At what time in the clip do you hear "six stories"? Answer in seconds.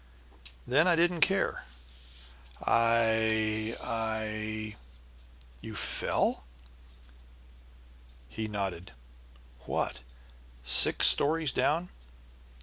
10.63-11.51